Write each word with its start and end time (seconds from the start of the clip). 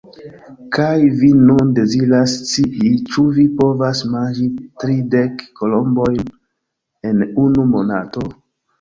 Kaj 0.77 0.93
vi 1.19 1.29
nun 1.49 1.69
deziras 1.79 2.33
scii 2.53 2.95
ĉu 3.11 3.27
vi 3.37 3.47
povas 3.61 4.03
manĝi 4.17 4.49
tridek 4.87 5.47
kolombojn 5.63 6.37
en 7.13 7.25
unu 7.49 7.73
monato? 7.79 8.31